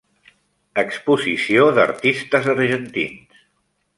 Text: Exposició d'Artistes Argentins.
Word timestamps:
Exposició 0.83 1.67
d'Artistes 1.79 2.51
Argentins. 2.57 3.45